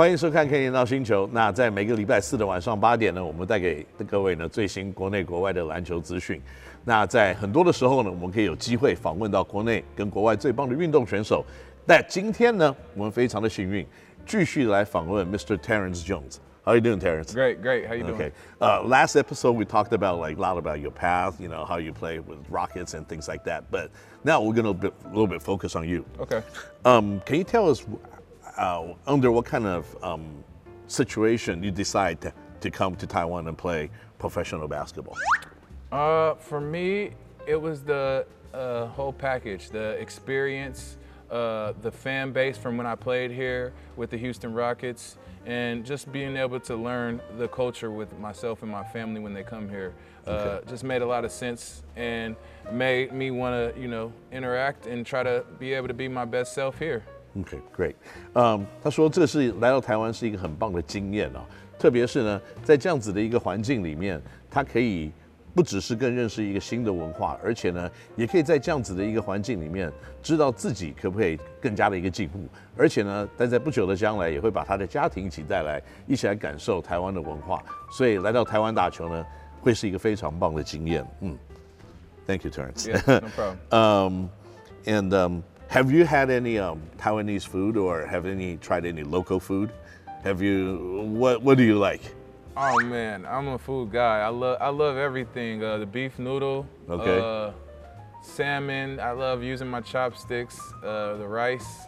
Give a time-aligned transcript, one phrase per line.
[0.00, 1.26] 欢迎收看《K 年到星球》。
[1.32, 6.38] 那在每个礼拜四的晚上八点呢，我们带给各位呢最新国内国外的篮球资讯。
[6.84, 11.44] 那在很多的时候呢，我们可以有机会访问到国内跟国外最棒的运动选手。
[11.86, 13.86] 但今天呢，我们非常的幸运，
[14.26, 15.56] 继续来访问 Mr.
[15.56, 17.32] Terrence Jones。How are you doing, Terrence?
[17.32, 17.86] Great, great.
[17.86, 18.16] How you doing?
[18.16, 18.32] Okay.
[18.60, 21.76] Uh, last episode we talked about like a lot about your path, you know, how
[21.78, 23.70] you play with Rockets and things like that.
[23.70, 23.90] But
[24.24, 26.04] now we're gonna be, a little bit focus on you.
[26.18, 26.42] Okay.
[26.84, 27.86] Um, can you tell us
[28.61, 30.43] uh, under what kind of um,
[30.87, 33.89] situation you decide to, to come to Taiwan and play
[34.19, 35.17] professional basketball?
[35.91, 37.11] Uh, for me,
[37.47, 40.97] it was the uh, whole package, the experience,
[41.31, 46.11] uh, the fan base from when I played here with the Houston Rockets, and just
[46.11, 49.93] being able to learn the culture with myself and my family when they come here.
[50.27, 50.69] Uh, Okay.
[50.69, 52.35] just made a lot of sense and
[52.71, 56.25] made me want to, you know, interact and try to be able to be my
[56.25, 57.03] best self here.
[57.39, 57.95] OK, great.
[58.33, 61.45] 嗯，他说这是来到台湾是一个很棒的经验啊，
[61.79, 65.11] 特别是呢，在这样子的一个环境里面，他可以
[65.55, 72.39] 不只是更认识一个新的文化，而且呢，也可以在这样子的一个环境里面，知道自己可不可以更加的一个进步，
[72.75, 79.25] 而且呢，但在不久的将来也会把他的家庭一起带来，一起来感受台湾的文化，所以来到台湾打球呢，
[79.61, 81.05] 会是一个非常棒的经验。
[81.21, 81.37] 嗯
[82.27, 82.87] ，Thank you, Terrence.
[82.87, 83.57] Yeah, no problem.
[83.71, 84.29] Um,
[84.85, 89.39] and um, have you had any um, Taiwanese food or have any tried any local
[89.39, 89.71] food?
[90.21, 91.07] Have you?
[91.15, 92.01] What What do you like?
[92.57, 94.19] Oh man, I'm a food guy.
[94.19, 95.63] I love I love everything.
[95.63, 96.67] Uh, the beef noodle.
[96.89, 97.19] Okay.
[97.19, 97.53] Uh,
[98.21, 98.99] salmon.
[98.99, 100.59] I love using my chopsticks.
[100.83, 101.87] Uh, the rice.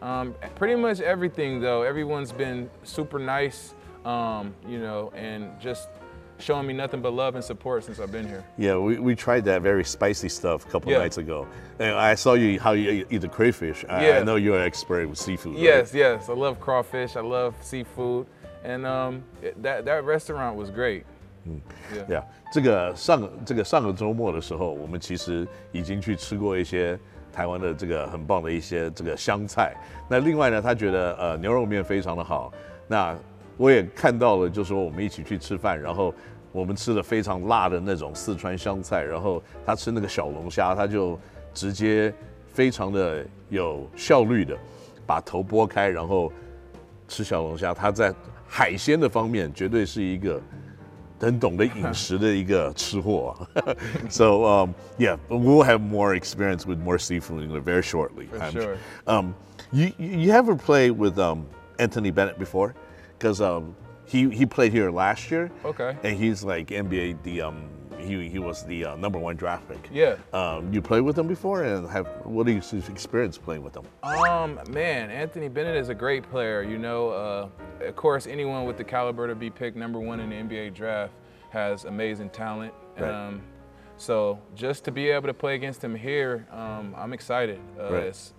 [0.00, 1.82] Um, pretty much everything though.
[1.82, 3.74] Everyone's been super nice.
[4.06, 5.90] Um, you know, and just
[6.39, 8.43] showing me nothing but love and support since I've been here.
[8.57, 10.99] Yeah, we, we tried that very spicy stuff a couple Yeah.
[10.99, 11.45] nights ago.
[11.79, 13.85] And I saw you how you eat the crayfish.
[13.87, 14.23] I, I Yeah.
[14.23, 15.55] know you're an expert with seafood.
[15.55, 15.63] right?
[15.63, 16.29] Yes, yes.
[16.29, 17.15] I love crawfish.
[17.15, 18.25] I love seafood,
[18.65, 21.03] and um, it- that that restaurant was great.
[21.93, 22.05] Yeah.
[22.09, 26.97] Yeah，这个上个这个上个周末的时候，我们其实已经去吃过一些
[27.33, 29.75] 台湾的这个很棒的一些这个湘菜。
[30.09, 32.51] 那另外呢，他觉得呃牛肉面非常的好。
[32.87, 33.13] 那
[33.58, 36.14] 我也看到了，就说我们一起去吃饭，然后
[36.52, 41.18] 我们吃了非常辣的那种四川湘菜，然后他吃那个小龙虾，他就
[41.52, 42.14] 直接
[42.52, 44.56] 非常的有效率的
[45.04, 46.32] 把头拨开，然后
[47.08, 47.74] 吃小龙虾。
[47.74, 48.14] 他在
[48.46, 50.40] 海鲜的方面绝对是一个
[51.20, 53.36] 很懂得饮食的一个吃货。
[54.08, 58.26] so um, yeah, we'll have more experience with more seafood in very shortly.
[58.26, 58.76] For sure.
[59.06, 59.34] Um,
[59.72, 61.44] you you ever played with um,
[61.78, 62.72] Anthony Bennett before?
[63.18, 63.74] Because um,
[64.06, 65.50] he he played here last year.
[65.64, 65.96] Okay.
[66.02, 67.68] And he's like NBA the um
[67.98, 69.88] he he was the uh, number one draft pick.
[69.92, 70.16] Yeah.
[70.32, 73.84] Um, you played with him before, and have what is his experience playing with him?
[74.02, 76.62] Um, man, Anthony Bennett is a great player.
[76.62, 77.48] You know, uh,
[77.84, 81.12] of course, anyone with the caliber to be picked number one in the NBA draft
[81.50, 82.72] has amazing talent.
[82.98, 83.10] Right.
[83.10, 83.42] Um,
[83.96, 87.60] so just to be able to play against him here, um, I'm excited.
[87.78, 88.02] Uh, Right.
[88.04, 88.32] It's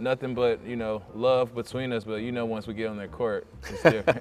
[0.00, 3.08] nothing but you know love between us, but you know once we get on their
[3.08, 4.20] court, it's different.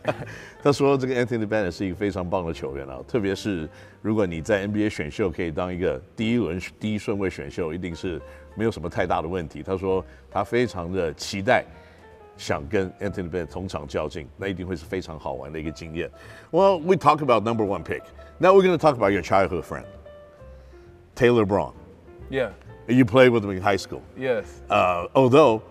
[0.63, 3.69] 他说这个 Anthony Bennett 是一个非常棒的球员啊，特别是
[4.01, 8.21] 如果你在 NBA 选秀可以当一个第一轮第一顺位选秀，一定是
[8.55, 9.61] 没有什么太大的问题。
[9.61, 11.65] 他说他非常的期待。
[12.37, 16.11] 想跟 Anthony Bennett 同场较劲，那一定会是非常好玩的一个经验。
[16.51, 18.01] Well, we talk about number one pick.
[18.39, 19.85] Now we're going to talk about your childhood friend,
[21.15, 21.71] Taylor Braun.
[22.29, 22.49] yeah.
[22.89, 24.01] You played with him in high school.
[24.15, 24.61] Yes.
[24.69, 25.63] Uh, although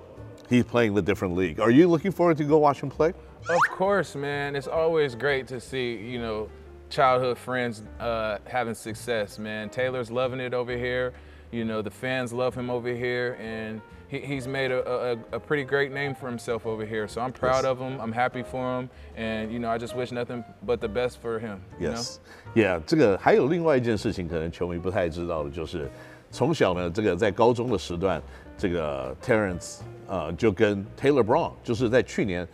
[0.49, 1.61] he's playing the different league.
[1.61, 3.15] Are you looking forward to go watch him play?
[3.49, 4.57] Of course, man.
[4.57, 6.49] It's always great to see, you know,
[6.91, 9.69] childhood friends uh, having success, man.
[9.69, 11.12] Taylor's loving it over here.
[11.53, 15.39] You know, the fans love him over here, and he, he's made a, a, a
[15.39, 17.07] pretty great name for himself over here.
[17.07, 17.67] So I'm proud Yes.
[17.67, 18.01] of him.
[18.01, 21.38] I'm happy for him, and you know, I just wish nothing but the best for
[21.38, 21.61] him.
[21.79, 22.19] You Yes,
[22.56, 25.88] yeah，这个还有另外一件事情，可能球迷不太知道的，就是
[26.31, 28.22] 从小呢，这个在高中的时段，
[28.58, 32.48] 这个 Terence 呃就跟 Taylor Brown，就是在去年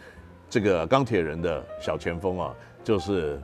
[0.49, 3.39] 这个钢铁人的小前锋啊，就是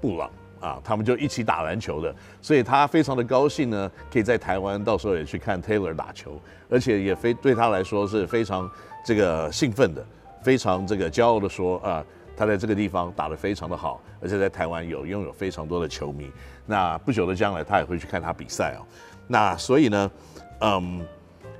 [0.00, 8.70] 布朗啊，他们就一起打篮球的，所以他非常的高兴呢，可以在台湾到时候也去看 Taylor 打球，而且也非对他来说是非常
[9.04, 10.04] 这个兴奋的，
[10.42, 12.04] 非常这个骄傲的说啊。
[12.37, 16.31] 他在这个地方打得非常的好，而且在台湾有拥有非常多的球迷。
[16.65, 18.83] 那不久的将来，他也会去看他比赛哦。
[19.27, 20.11] 那所以呢，
[20.59, 21.05] 嗯、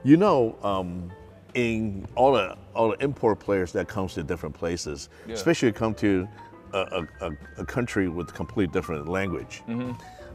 [0.04, 1.10] you know, um,
[1.54, 5.36] in all the all the import players that comes to different places, Yeah.
[5.36, 6.28] especially come to
[6.74, 9.64] a, a, a, a country with complete different language,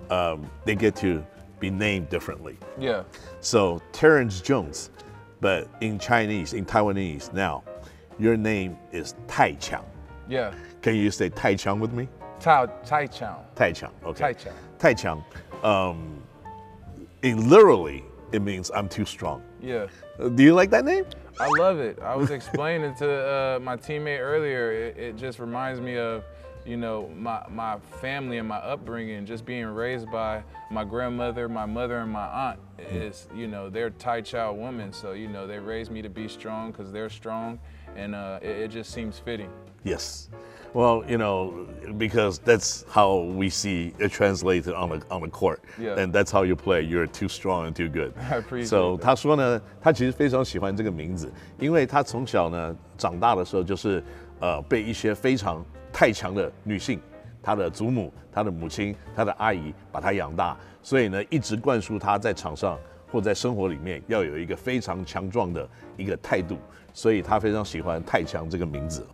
[0.09, 1.23] um, they get to
[1.61, 2.57] be named differently.
[2.79, 2.87] know?
[2.87, 3.03] Yeah.
[3.41, 4.91] So Terrence Jones,
[5.41, 7.63] but in Chinese, in Taiwanese now,
[8.21, 9.83] Your name is 太强.
[10.28, 10.54] Yeah.
[10.82, 12.08] Can you say Tai Chang with me?
[12.40, 13.38] Tai Tai Chang.
[13.56, 13.92] Tai Chang.
[14.04, 14.20] Okay.
[14.20, 14.54] Tai Chang.
[14.80, 15.24] Tai Chang.
[15.64, 16.22] Um,
[17.22, 19.42] it literally it means I'm too strong.
[19.62, 19.88] Yeah.
[20.18, 21.06] Do you like that name?
[21.40, 22.00] I love it.
[22.02, 24.72] I was explaining to uh, my teammate earlier.
[24.72, 26.24] It, it, just reminds me of,
[26.66, 29.26] you know, my my family and my upbringing.
[29.26, 33.90] Just being raised by my grandmother, my mother, and my aunt is, you know, they're
[33.90, 34.92] Thai child women.
[34.94, 37.60] So you know, they raised me to be strong because they're strong,
[37.96, 39.52] and uh, it, it just seems fitting.
[39.86, 40.28] Yes.
[40.74, 41.54] Well, you know,
[41.98, 45.98] because that's how we see it translated on the on the court, Yeah.
[45.98, 46.82] and that's how you play.
[46.82, 48.12] You're too strong and too good.
[48.66, 48.98] So.
[48.98, 54.04] 他说呢，他其实非常喜欢这个名字，因为他从小呢长大的时候就是
[54.42, 57.00] 呃被一些非常太强的女性，
[57.42, 62.78] 他的祖母、他的母亲、他的阿姨把他养大，所以呢一直灌输他在场上
[63.10, 65.66] 或在生活里面要有一个非常强壮的
[65.96, 66.58] 一个态度，
[66.94, 69.08] 所以他非常喜欢太强这个名字。